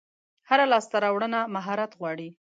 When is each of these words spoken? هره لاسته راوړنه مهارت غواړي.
هره 0.49 0.65
لاسته 0.73 0.95
راوړنه 1.03 1.39
مهارت 1.55 1.91
غواړي. 1.99 2.29